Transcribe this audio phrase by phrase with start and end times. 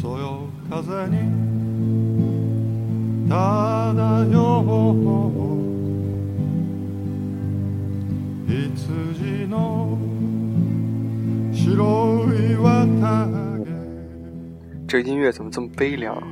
[0.00, 1.18] そよ風に
[3.28, 4.66] 漂う
[8.48, 9.98] 羊の
[11.52, 13.26] 白い綿毛
[14.86, 16.22] 这个音乐怎么这么悲凉啊？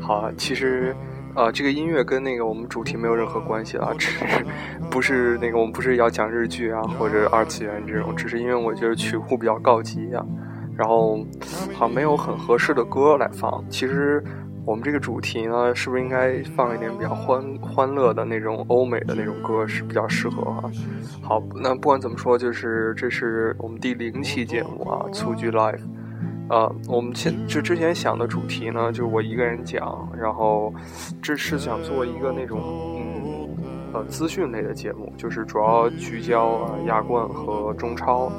[0.00, 0.94] 好啊，其实，
[1.34, 4.46] 呃，这个音乐跟那个我们主题没有任何关系啊， 只是
[4.88, 10.24] 不是那个我们不是要讲日剧啊或者二次元这种，只是因为我觉得曲库比较高级呀、
[10.77, 11.17] 然后
[11.73, 13.63] 好像没有很合适的歌来放。
[13.69, 14.23] 其实
[14.65, 20.69] 我们这个主题呢，是不是应该放一点比较欢欢乐的那种欧美的那种歌是比较适合哈、
[21.21, 25.79] 好，那不管怎么说，就是这是我们第零期节目啊，粗剧 Live。
[26.49, 30.73] 呃，我们前就之前想的主题呢，就是我一个人讲，然后
[31.21, 32.61] 这是想做一个那种
[32.95, 33.49] 嗯
[33.93, 38.31] 呃资讯类的节目，就是主要聚焦啊亚冠和中超，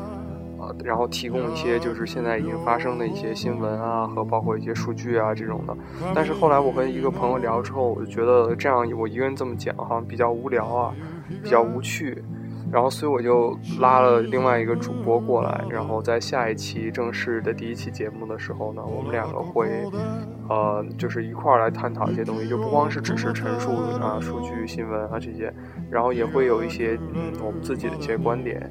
[0.84, 5.76] 然后提供一些就是现在已经发生的一些新闻啊和包括一些数据啊这种的。
[6.14, 10.94] 但是后来我跟一个朋友聊之后，我就觉得这样我一个人这么讲好像比较无聊啊，
[11.42, 12.22] 比较无趣。
[12.70, 19.70] 然后，所以我就拉了另外一个主播过来，然后在下一期正式的第一期节目的时候呢，我们两个会，
[20.50, 23.70] 呃，就是一块儿来探讨一些东西，就不光是只是陈述
[24.02, 25.50] 啊、数据、新闻啊这些，
[25.90, 28.70] 然后也会有一些嗯我们自己的一些观点。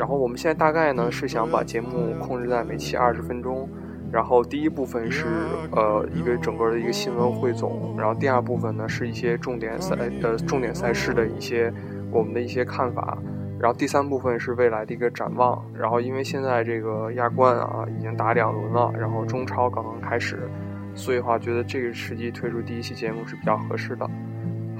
[0.00, 3.68] 然后我们现在大概呢是想把节目控制在每期二十分钟，
[4.10, 5.26] 然后第一部分是
[5.72, 11.70] 呃一个整个的一个新闻汇总，然后第二部分呢是一些重点赛呃重点赛事的一些
[12.10, 13.18] 我们的一些看法，
[13.58, 15.62] 然后第三部分是未来的一个展望。
[15.78, 20.48] 然后因为现在这个亚冠啊已经打两轮了，然后中超刚刚开始，
[20.94, 24.08] 所以的话觉得这个时机推出第一期节目是比较合适的。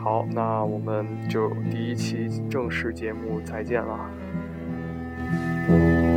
[0.02, 4.10] 好，那我们就第一期正式节目再见了。
[5.70, 6.09] 「Thank you.